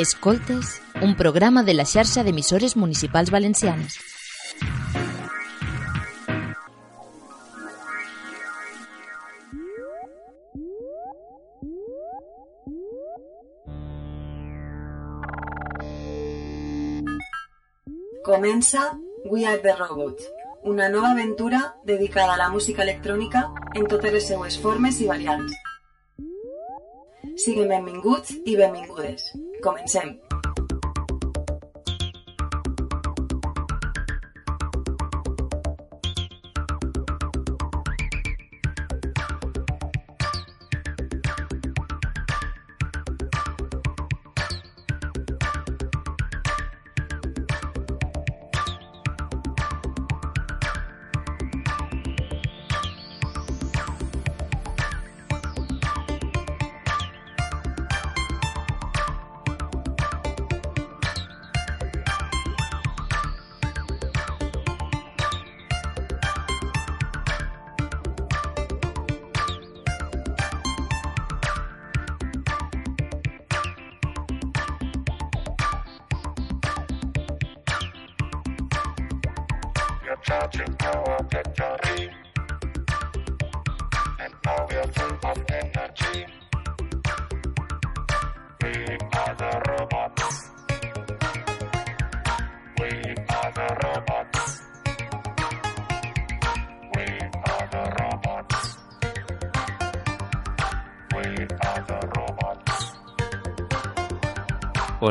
[0.00, 3.98] Escoltes, un programa de la xarxa d'emissores municipals valencianes.
[18.24, 18.96] Comença
[19.26, 20.24] We Are The Robots,
[20.64, 25.52] una nova aventura dedicada a la música electrònica en totes les seues formes i variants.
[27.36, 29.28] Siguin benvinguts i benvingudes.
[29.60, 30.29] Comencem.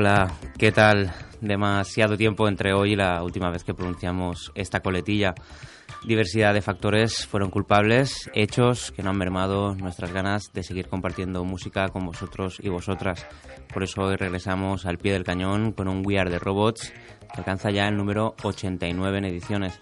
[0.01, 1.11] Hola, ¿qué tal?
[1.41, 5.35] Demasiado tiempo entre hoy y la última vez que pronunciamos esta coletilla.
[6.05, 11.43] Diversidad de factores fueron culpables, hechos que no han mermado nuestras ganas de seguir compartiendo
[11.43, 13.27] música con vosotros y vosotras.
[13.73, 16.93] Por eso hoy regresamos al pie del cañón con un We Are the Robots
[17.33, 19.81] que alcanza ya el número 89 en ediciones.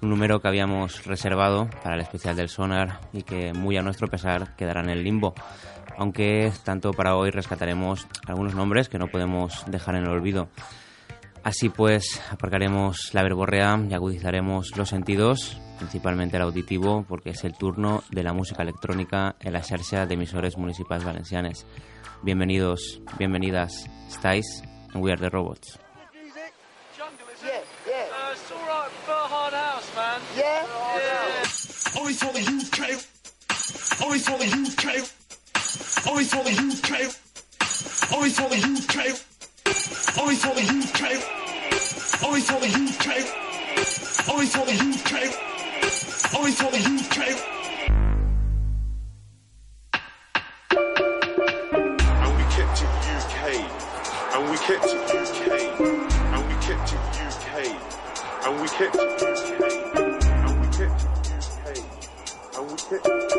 [0.00, 4.08] Un número que habíamos reservado para el especial del Sonar y que muy a nuestro
[4.08, 5.34] pesar quedará en el limbo.
[5.98, 10.48] Aunque tanto para hoy rescataremos algunos nombres que no podemos dejar en el olvido.
[11.42, 17.54] Así pues, aparcaremos la verborrea y agudizaremos los sentidos, principalmente el auditivo, porque es el
[17.54, 21.66] turno de la música electrónica en la xarxa de emisores municipales valencianes.
[22.22, 24.62] Bienvenidos, bienvenidas, estáis
[24.94, 25.80] en We Are The Robots.
[30.40, 30.98] Uh.
[34.00, 35.17] Only for the.
[35.68, 37.12] Only for the UK.
[38.16, 38.96] Only for the UK.
[40.18, 41.02] Only for the UK.
[42.24, 43.08] Only for the UK.
[44.32, 44.64] Only for the UK.
[44.64, 45.12] Only for the UK.
[46.38, 47.58] Only for the UK.
[51.98, 53.42] and we kept it UK,
[54.34, 55.44] and we kept it UK,
[56.32, 57.46] and we kept it UK,
[58.46, 59.02] and we kept it
[59.36, 59.60] UK,
[60.44, 60.60] and
[62.70, 63.37] we kept it UK,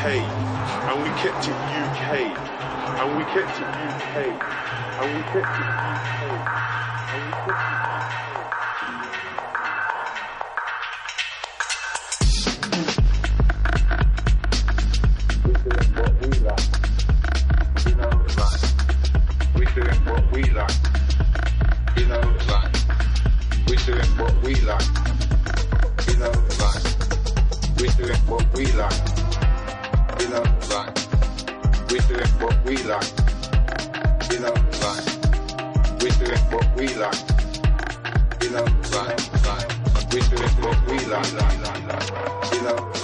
[0.00, 2.22] And we kept it UK.
[3.00, 4.14] And we kept it UK.
[5.00, 6.22] And we kept it UK.
[7.10, 7.98] And we kept it UK.
[27.80, 29.17] We doing what
[30.18, 31.90] we love life.
[31.90, 33.12] We're doing what we like.
[34.28, 35.18] We love life.
[36.00, 37.22] We're what we like.
[38.40, 39.24] We love life.
[40.12, 40.22] We're
[40.62, 41.32] what we like.
[42.52, 42.97] We love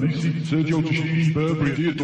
[0.00, 1.94] Sergio Tashini, Burberry,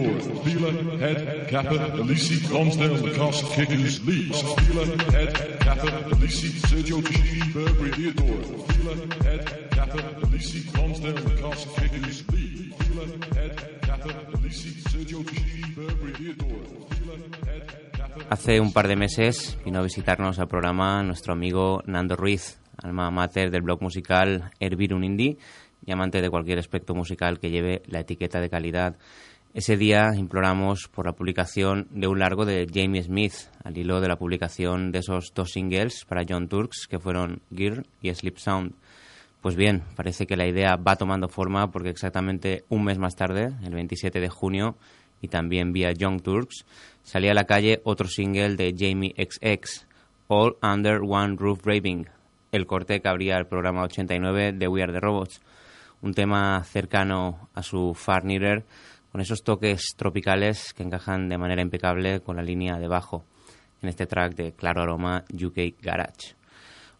[18.29, 23.11] Hace un par de meses vino a visitarnos al programa nuestro amigo Nando Ruiz, alma
[23.11, 24.93] mater del blog musical Hervir
[25.85, 28.97] y amante de cualquier aspecto musical que lleve la etiqueta de calidad.
[29.55, 33.33] Ese día imploramos por la publicación de un largo de Jamie Smith,
[33.65, 37.85] al hilo de la publicación de esos dos singles para John Turks, que fueron Gear
[38.03, 38.75] y Sleep Sound.
[39.41, 43.55] Pues bien, parece que la idea va tomando forma porque exactamente un mes más tarde,
[43.65, 44.77] el 27 de junio,
[45.23, 46.67] y también vía Young Turks,
[47.03, 49.87] salía a la calle otro single de Jamie XX,
[50.29, 52.09] All Under One Roof Raving,
[52.53, 55.41] el corte que abría el programa 89 de We Are the Robots,
[56.03, 58.65] un tema cercano a su Far Nearer,
[59.11, 63.25] con esos toques tropicales que encajan de manera impecable con la línea de bajo,
[63.83, 66.37] en este track de claro aroma UK Garage.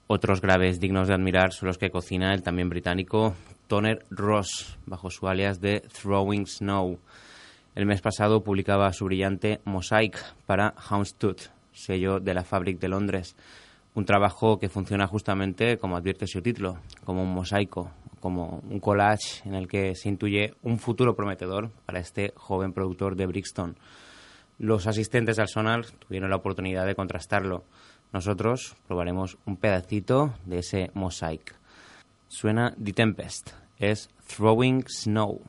[0.07, 3.35] Otros graves dignos de admirar son los que cocina el también británico
[3.67, 6.99] Toner Ross, bajo su alias de Throwing Snow.
[7.75, 13.37] El mes pasado publicaba su brillante Mosaic para Houndstooth, sello de la Fabric de Londres.
[13.95, 19.43] Un trabajo que funciona justamente como advierte su título, como un mosaico, como un collage
[19.45, 23.77] en el que se intuye un futuro prometedor para este joven productor de Brixton.
[24.59, 27.65] Los asistentes al sonar tuvieron la oportunidad de contrastarlo.
[28.13, 31.55] Nosotros probaremos un pedacito de ese mosaic.
[32.29, 35.43] Suena The Tempest, es Throwing Snow.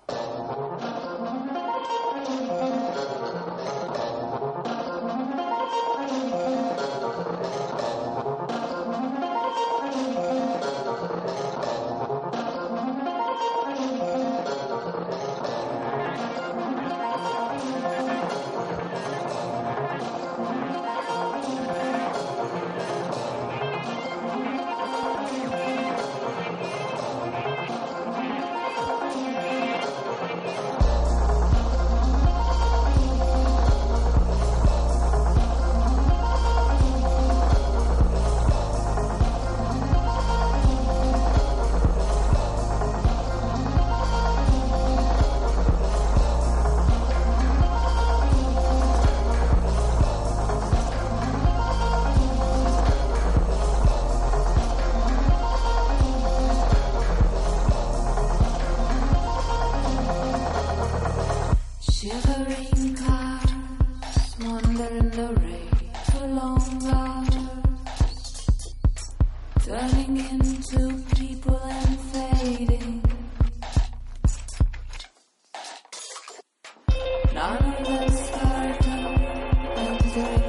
[80.18, 80.47] Entering the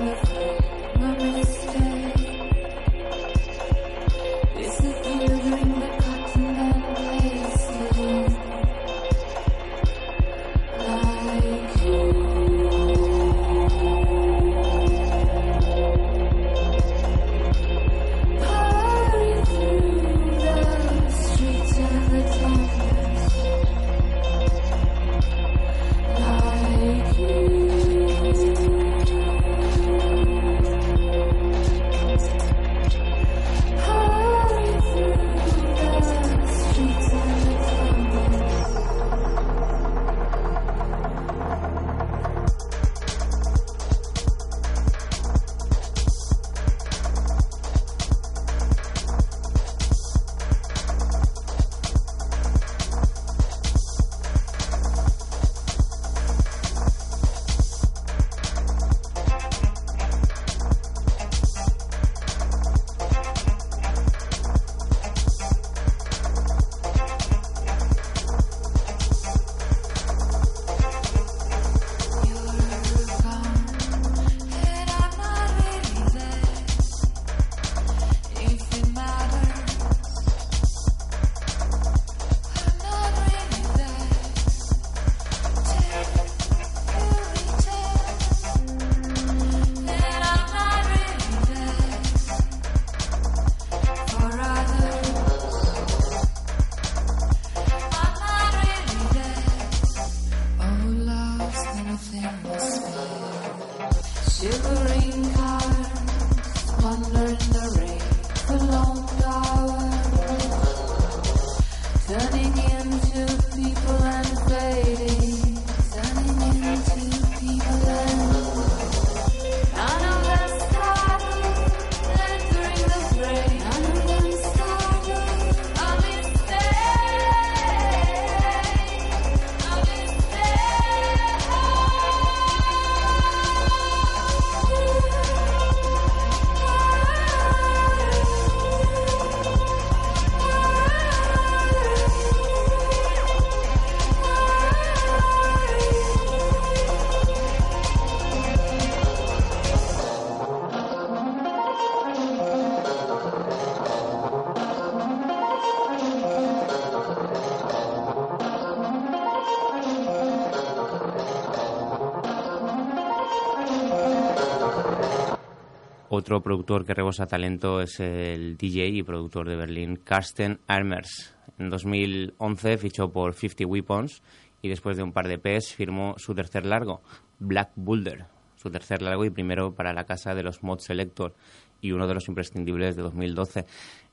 [166.42, 171.34] Productor que rebosa talento es el DJ y productor de Berlín, Carsten Armers.
[171.58, 174.22] En 2011 fichó por 50 Weapons
[174.62, 177.02] y después de un par de EPs firmó su tercer largo,
[177.38, 178.26] Black Boulder,
[178.56, 181.34] su tercer largo y primero para la casa de los Mod Selector
[181.80, 183.64] y uno de los imprescindibles de 2012.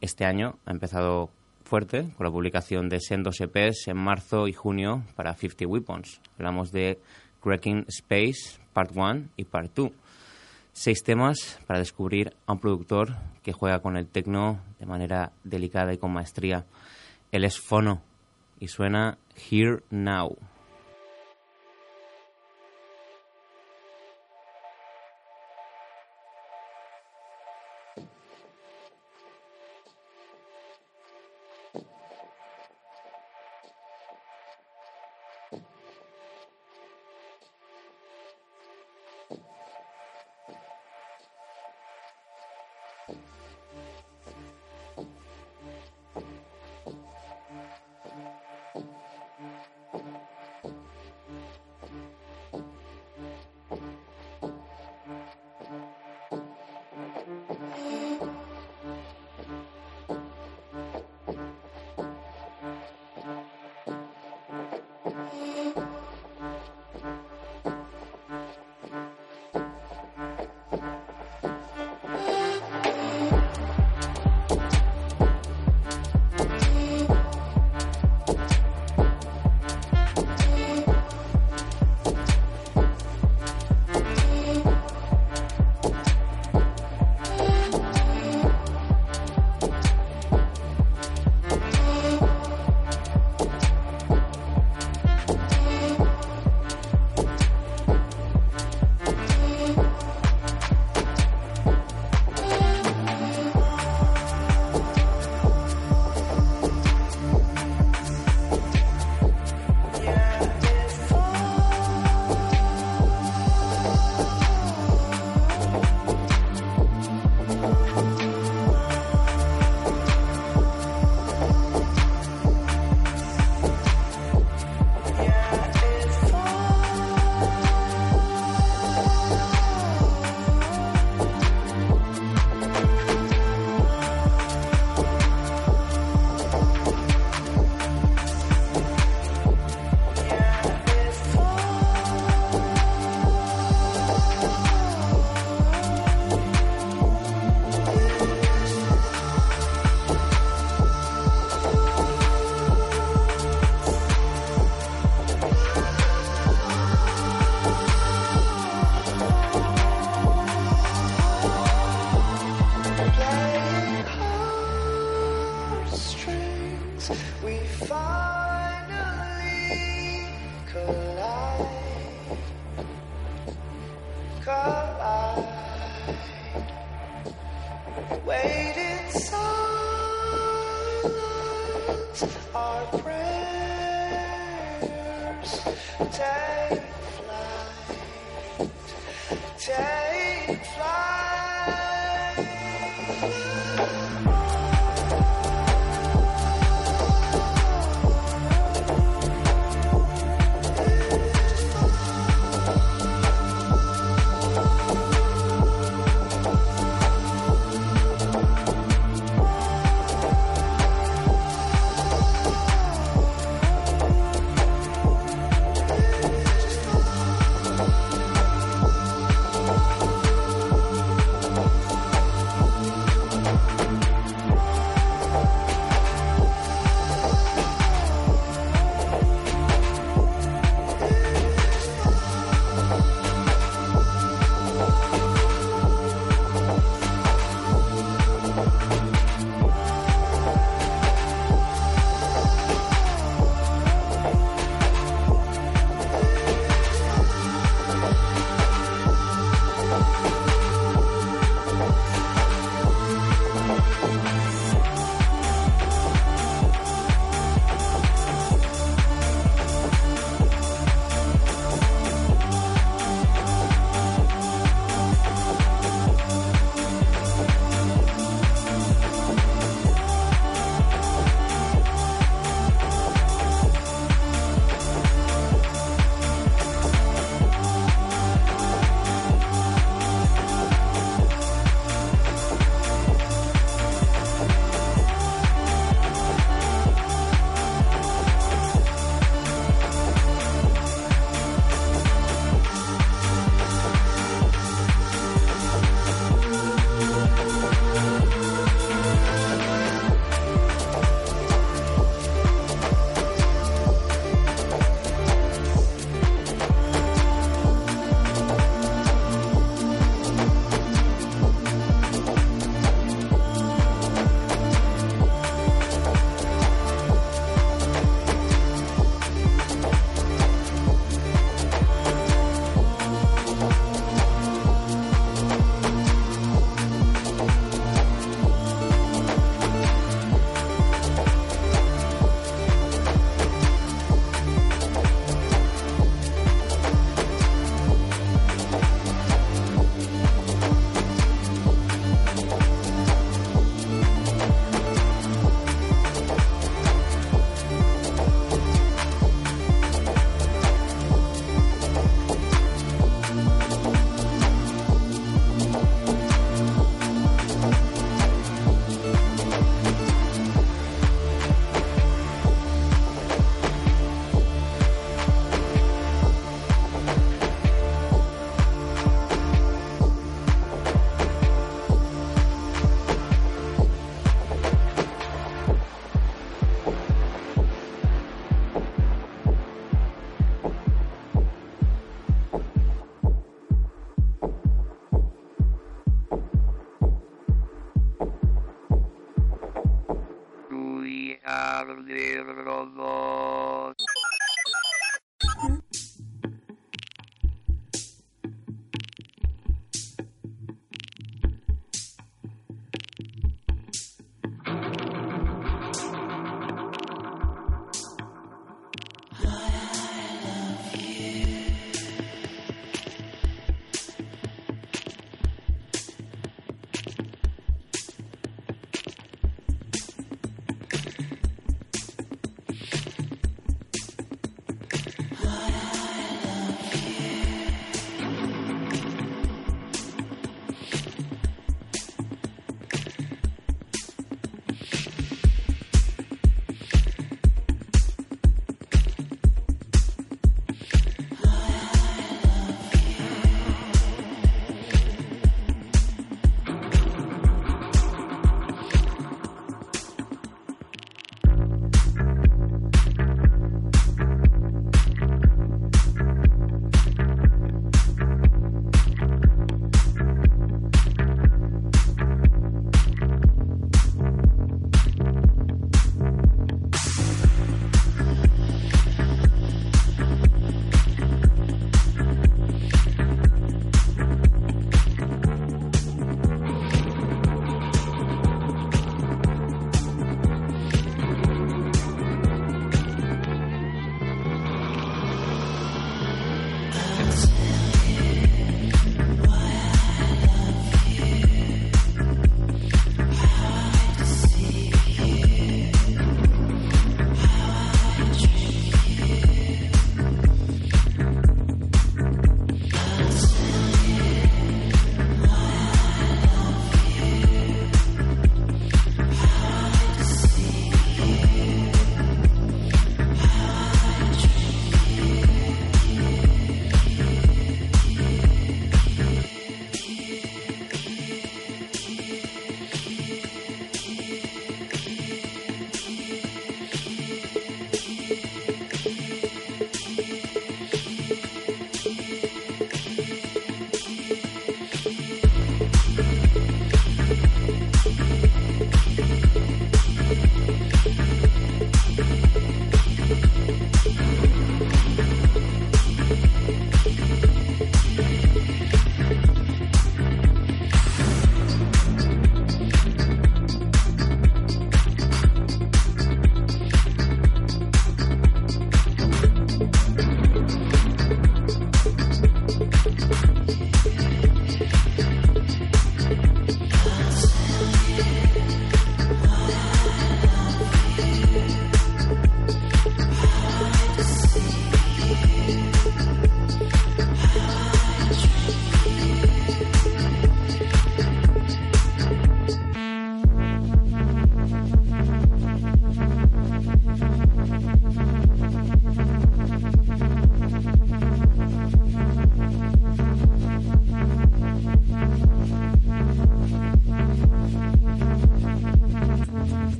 [0.00, 1.30] Este año ha empezado
[1.64, 6.20] fuerte con la publicación de sendos EPs en marzo y junio para 50 Weapons.
[6.38, 6.98] Hablamos de
[7.40, 9.90] Cracking Space Part 1 y Part 2.
[10.80, 15.92] Seis temas para descubrir a un productor que juega con el tecno de manera delicada
[15.92, 16.66] y con maestría.
[17.32, 18.00] Él es Fono
[18.60, 20.36] y suena Here Now.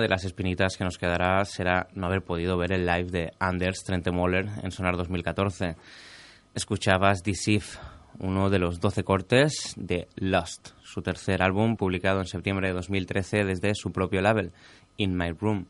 [0.00, 3.84] De las espinitas que nos quedará será no haber podido ver el live de Anders
[3.84, 5.76] Trentemoller en Sonar 2014.
[6.54, 7.64] Escuchabas Deceive,
[8.18, 13.44] uno de los 12 cortes de Lost, su tercer álbum publicado en septiembre de 2013
[13.44, 14.52] desde su propio label,
[14.96, 15.66] In My Room.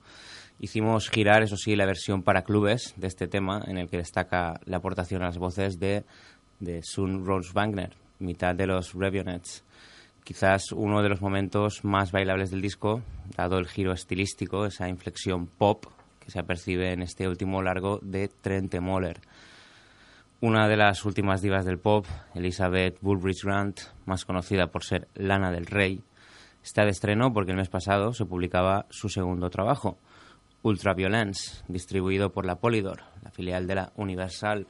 [0.59, 4.61] Hicimos girar, eso sí, la versión para clubes de este tema, en el que destaca
[4.65, 6.05] la aportación a las voces de,
[6.61, 9.65] de Sun Rose Wagner, mitad de los Revionets.
[10.25, 13.03] Quizás uno de los momentos más bailables del disco,
[13.37, 15.85] dado el giro estilístico, esa inflexión pop
[16.19, 19.21] que se apercibe en este último largo de Trent Moller.
[20.41, 25.51] Una de las últimas divas del pop, Elizabeth Bullbridge Grant, más conocida por ser Lana
[25.51, 26.03] del Rey,
[26.63, 29.99] está de estreno porque el mes pasado se publicaba su segundo trabajo,
[30.63, 34.67] Ultraviolence, distribuido por la Polydor, la filial de la Universal.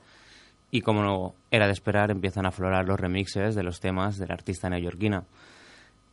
[0.75, 4.35] Y como era de esperar, empiezan a aflorar los remixes de los temas de la
[4.35, 5.23] artista neoyorquina.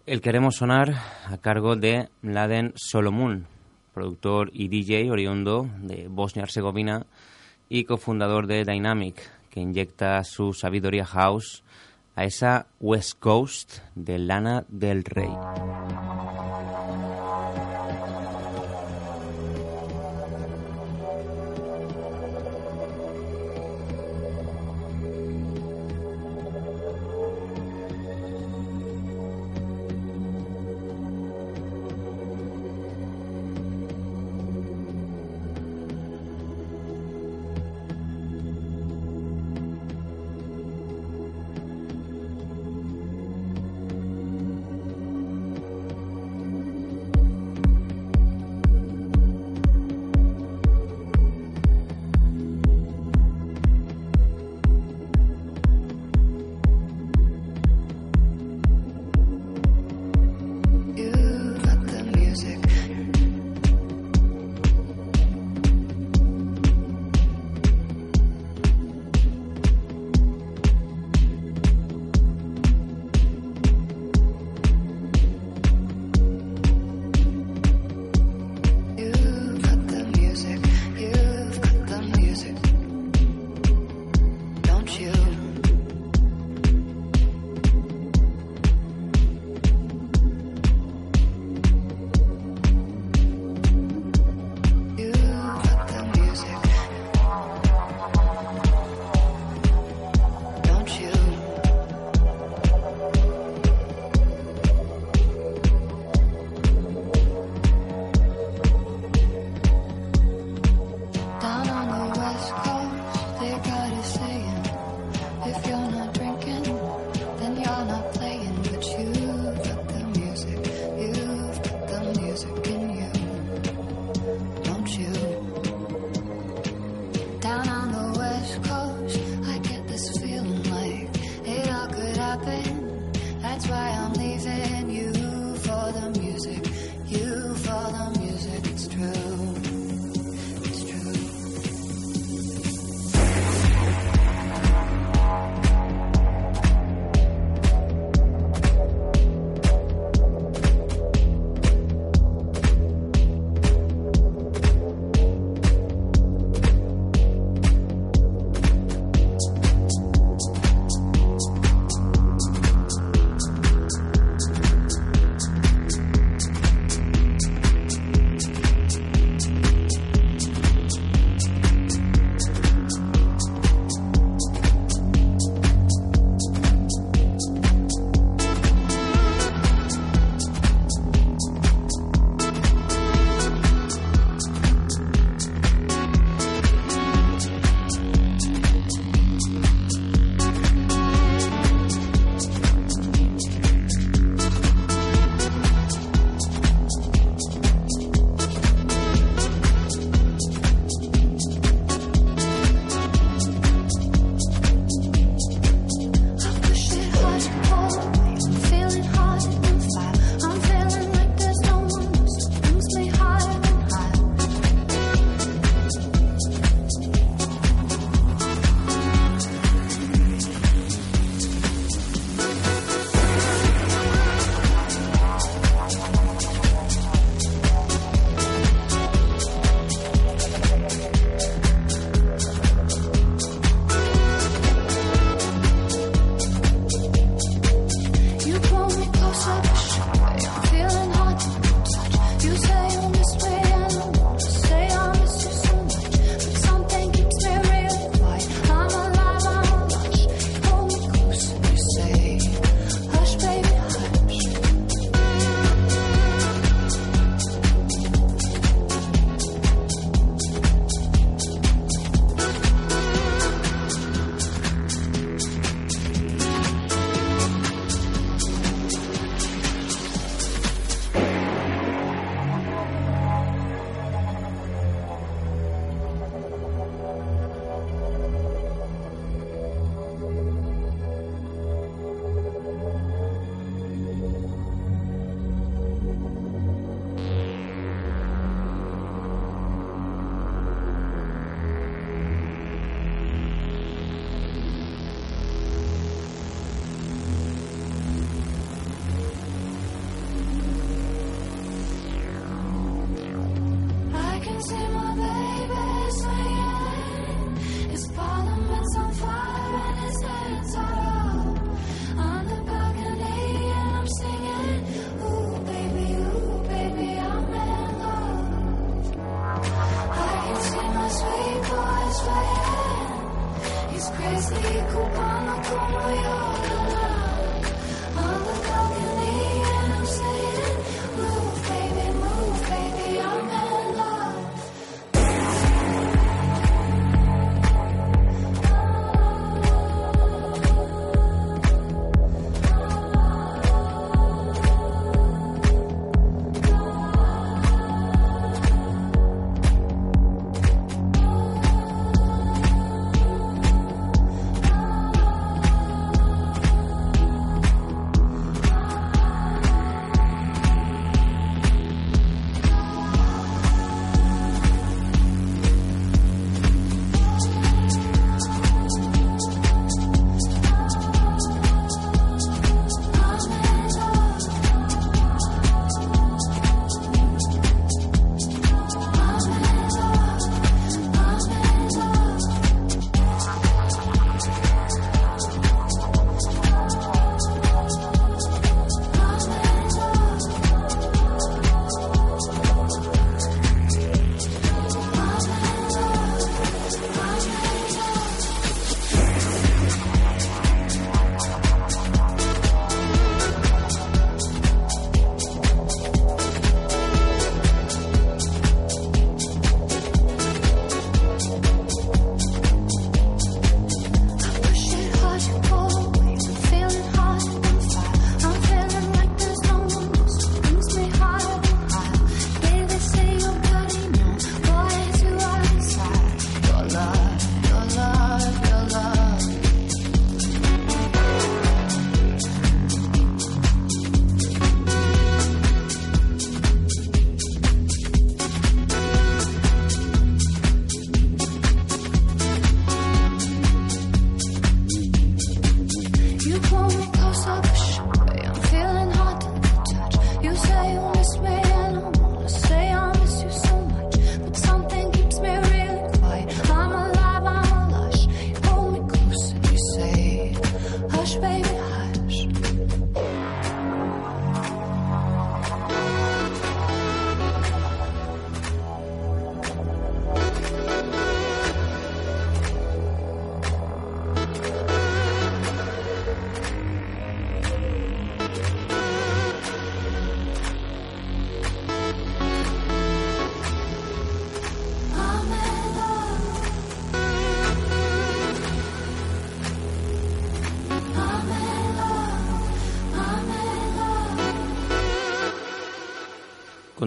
[0.05, 0.93] El queremos sonar
[1.25, 3.47] a cargo de Mladen Solomon,
[3.95, 7.07] productor y DJ oriundo de Bosnia-Herzegovina
[7.69, 9.15] y cofundador de Dynamic,
[9.49, 11.63] que inyecta su sabiduría house
[12.15, 15.31] a esa West Coast de Lana del Rey.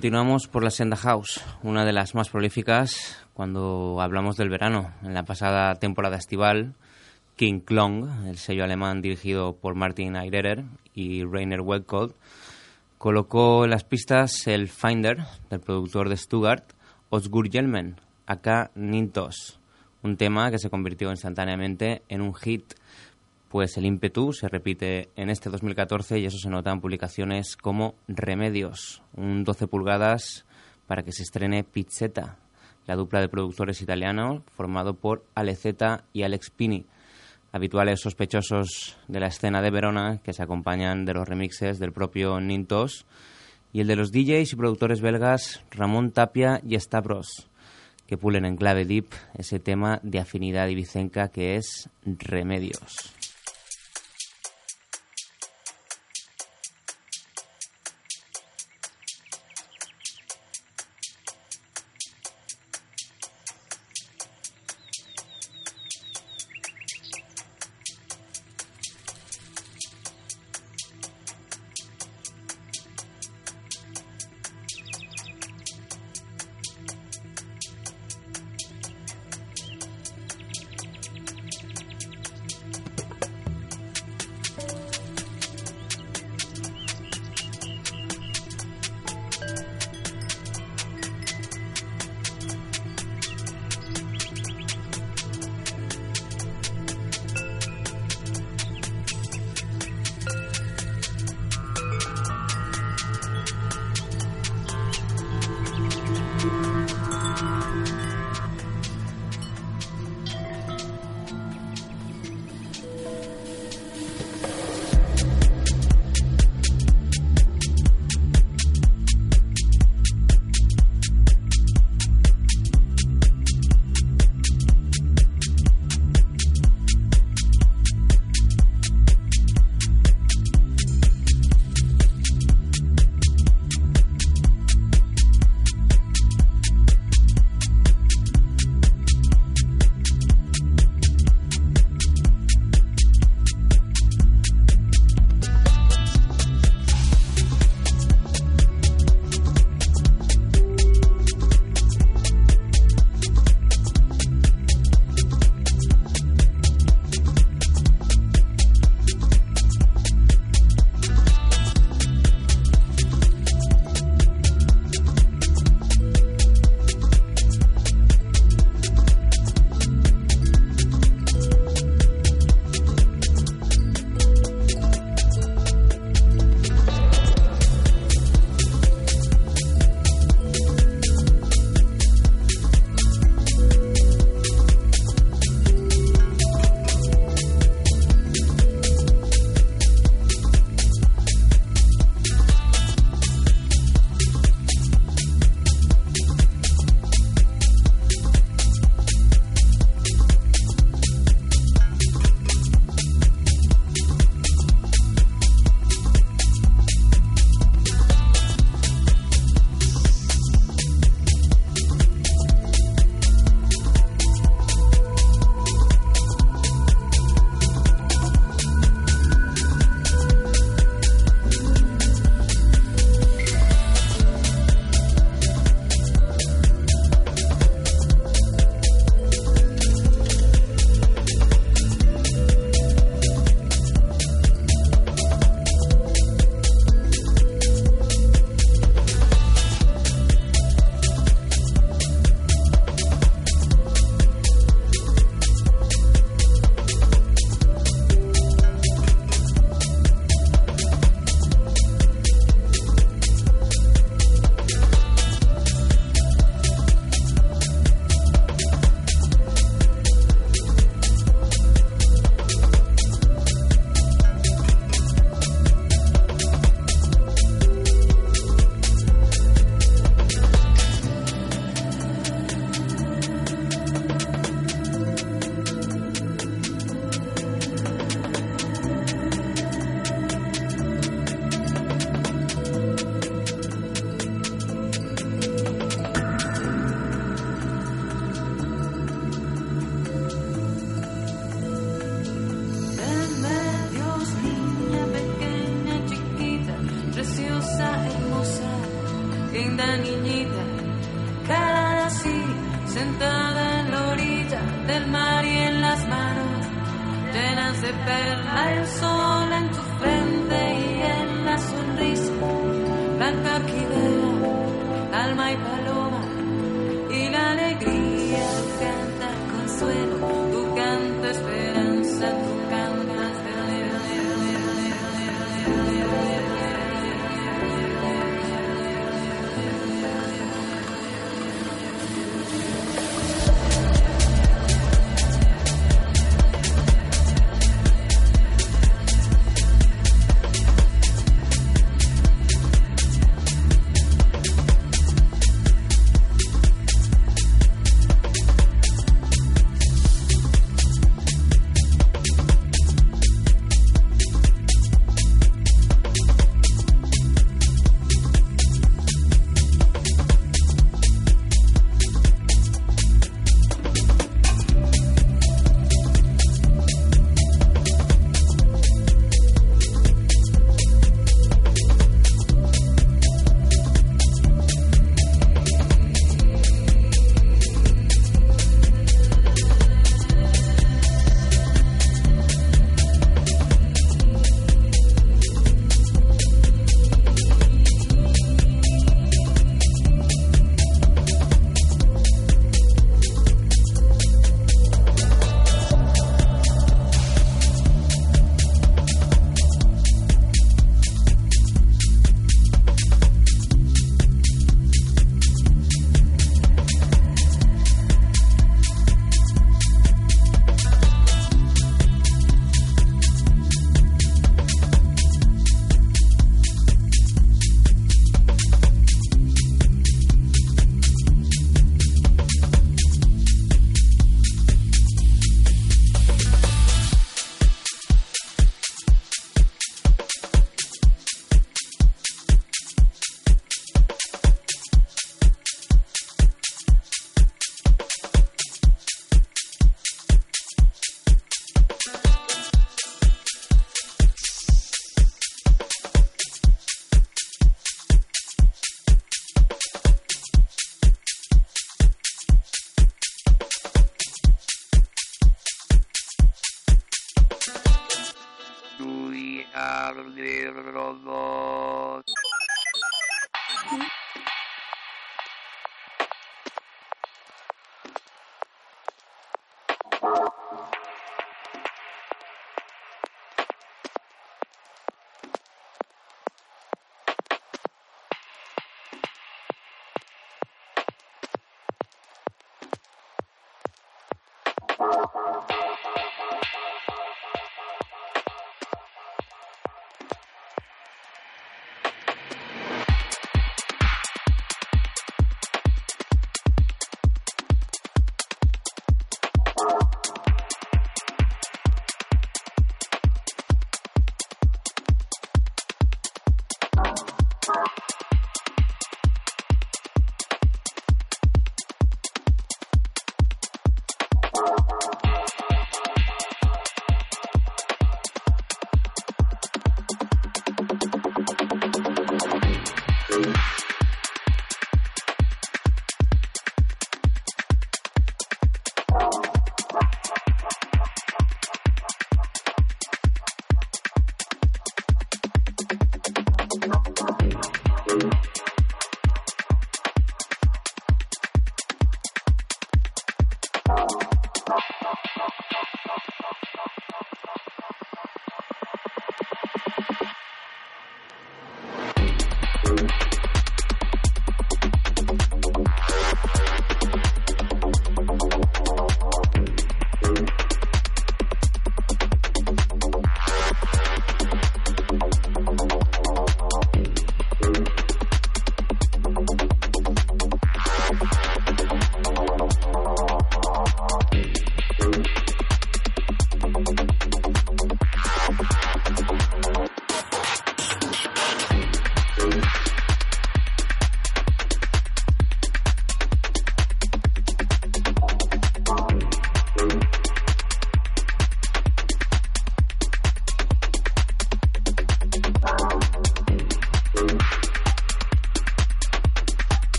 [0.00, 4.94] Continuamos por la Senda House, una de las más prolíficas cuando hablamos del verano.
[5.02, 6.72] En la pasada temporada estival,
[7.36, 12.14] King Klong, el sello alemán dirigido por Martin Eiderer y Rainer Welkold,
[12.96, 15.18] colocó en las pistas el Finder
[15.50, 16.64] del productor de Stuttgart,
[17.10, 19.60] Osgur Jelmen, acá Nintos,
[20.02, 22.72] un tema que se convirtió instantáneamente en un hit,
[23.50, 27.96] pues el ímpetu se repite en este 2014 y eso se nota en publicaciones como
[28.06, 30.46] Remedios, un 12 pulgadas
[30.86, 32.36] para que se estrene Pizzetta,
[32.86, 36.86] la dupla de productores italianos formado por Aleceta y Alex Pini,
[37.50, 42.40] habituales sospechosos de la escena de Verona que se acompañan de los remixes del propio
[42.40, 43.04] Nintos
[43.72, 47.48] y el de los DJs y productores belgas Ramón Tapia y Stavros,
[48.06, 53.19] que pulen en clave deep ese tema de afinidad ibicenca que es Remedios.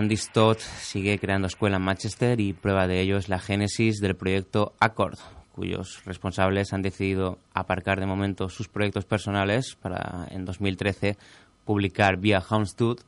[0.00, 4.16] Andy Stott sigue creando escuela en Manchester y prueba de ello es la génesis del
[4.16, 5.18] proyecto Accord,
[5.52, 11.18] cuyos responsables han decidido aparcar de momento sus proyectos personales para en 2013
[11.66, 13.02] publicar vía Houndstooth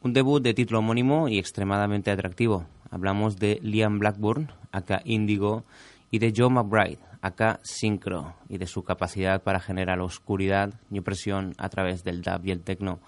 [0.00, 2.66] un debut de título homónimo y extremadamente atractivo.
[2.90, 5.64] Hablamos de Liam Blackburn, acá Indigo,
[6.10, 11.54] y de Joe McBride, acá Synchro, y de su capacidad para generar oscuridad y opresión
[11.56, 12.98] a través del dub y el techno.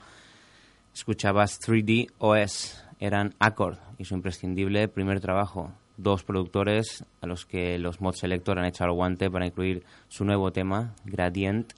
[0.95, 5.72] Escuchabas 3D OS, eran Accord y su imprescindible primer trabajo.
[5.97, 10.24] Dos productores a los que los Mod Selector han echado el guante para incluir su
[10.24, 11.72] nuevo tema, Gradient,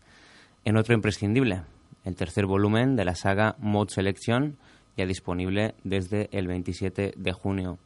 [0.65, 1.63] en otro imprescindible,
[2.05, 4.57] el tercer volumen de la saga Mod Selection,
[4.97, 7.79] ya disponible desde el 27 de junio.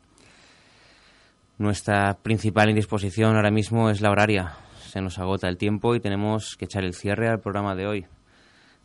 [1.59, 4.55] Nuestra principal indisposición ahora mismo es la horaria.
[4.89, 8.07] Se nos agota el tiempo y tenemos que echar el cierre al programa de hoy.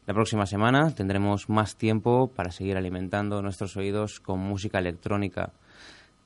[0.06, 5.52] La próxima semana tendremos más tiempo para seguir alimentando nuestros oídos con música electrónica.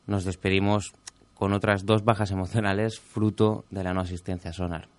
[0.06, 0.94] Nos despedimos
[1.34, 4.90] con otras dos bajas emocionales fruto de la no asistencia sonar.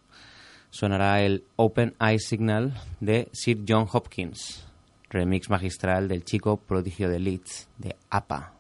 [0.71, 4.67] Sonará el Open Eye Signal de Sir John Hopkins,
[5.11, 8.55] remix magistral del chico prodigio de Leeds, de APA.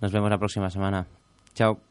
[0.00, 1.06] Nos vemos la próxima semana.
[1.54, 1.87] Chao.